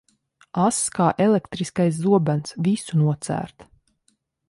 Ass 0.63 0.79
kā 0.95 1.09
elektriskais 1.27 2.01
zobens, 2.07 2.57
visu 2.69 3.01
nocērt. 3.07 3.71